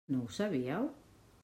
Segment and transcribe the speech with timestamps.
[0.13, 0.89] No ho sabíeu?